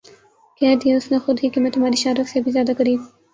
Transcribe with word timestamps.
کہہ 0.61 0.75
دیا 0.75 0.95
اس 0.97 1.11
نے 1.11 1.17
خود 1.17 1.39
ہی 1.43 1.49
کہ 1.49 1.61
میں 1.61 1.71
تمھاری 1.71 1.95
شہہ 1.95 2.17
رگ 2.19 2.27
سے 2.27 2.41
بھی 2.41 2.51
زیادہ 2.51 2.71
قریب 2.77 2.99